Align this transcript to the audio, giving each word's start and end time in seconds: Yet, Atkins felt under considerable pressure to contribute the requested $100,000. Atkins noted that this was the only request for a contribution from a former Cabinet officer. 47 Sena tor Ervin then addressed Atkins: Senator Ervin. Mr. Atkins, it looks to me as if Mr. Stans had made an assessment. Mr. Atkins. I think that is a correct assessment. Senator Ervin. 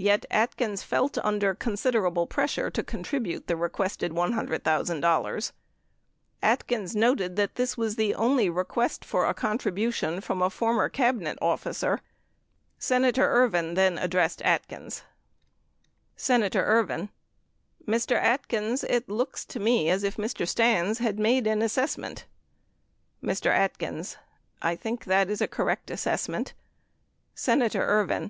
Yet, 0.00 0.24
Atkins 0.30 0.82
felt 0.82 1.18
under 1.18 1.54
considerable 1.54 2.26
pressure 2.26 2.70
to 2.70 2.82
contribute 2.82 3.48
the 3.48 3.54
requested 3.54 4.12
$100,000. 4.12 5.52
Atkins 6.42 6.96
noted 6.96 7.36
that 7.36 7.56
this 7.56 7.76
was 7.76 7.96
the 7.96 8.14
only 8.14 8.48
request 8.48 9.04
for 9.04 9.26
a 9.26 9.34
contribution 9.34 10.22
from 10.22 10.40
a 10.40 10.48
former 10.48 10.88
Cabinet 10.88 11.36
officer. 11.42 11.96
47 12.78 12.78
Sena 12.78 13.12
tor 13.12 13.28
Ervin 13.28 13.74
then 13.74 13.98
addressed 13.98 14.40
Atkins: 14.40 15.02
Senator 16.16 16.64
Ervin. 16.64 17.10
Mr. 17.86 18.16
Atkins, 18.16 18.84
it 18.84 19.06
looks 19.10 19.44
to 19.44 19.60
me 19.60 19.90
as 19.90 20.02
if 20.02 20.16
Mr. 20.16 20.48
Stans 20.48 20.96
had 21.00 21.18
made 21.18 21.46
an 21.46 21.60
assessment. 21.60 22.24
Mr. 23.22 23.50
Atkins. 23.50 24.16
I 24.62 24.76
think 24.76 25.04
that 25.04 25.28
is 25.28 25.42
a 25.42 25.46
correct 25.46 25.90
assessment. 25.90 26.54
Senator 27.34 27.84
Ervin. 27.84 28.26